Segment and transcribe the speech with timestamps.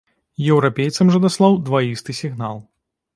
[0.53, 2.57] Еўрапейцам жа даслаў дваісты сігнал.